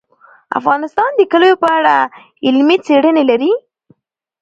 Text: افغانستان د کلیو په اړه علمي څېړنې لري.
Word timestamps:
افغانستان 0.59 1.11
د 1.15 1.21
کلیو 1.31 1.55
په 1.63 1.69
اړه 1.77 1.95
علمي 2.45 2.77
څېړنې 2.85 3.23
لري. 3.29 3.51